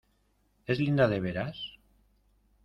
¿es 0.65 0.79
linda 0.79 1.07
de 1.07 1.19
veras? 1.19 1.59